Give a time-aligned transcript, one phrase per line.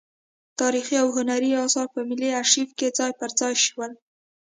[0.59, 3.91] تاریخي او هنري اثار په ملي ارشیف کې ځای پر ځای شول.